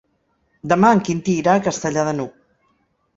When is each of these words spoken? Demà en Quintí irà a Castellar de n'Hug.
Demà 0.71 0.89
en 0.95 1.01
Quintí 1.09 1.35
irà 1.41 1.53
a 1.57 1.61
Castellar 1.67 2.07
de 2.09 2.15
n'Hug. 2.21 2.33